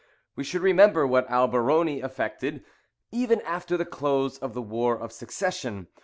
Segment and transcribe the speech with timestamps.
[0.35, 2.65] We should remember what Alberoni effected,
[3.11, 5.89] even after the close of the War of Succession.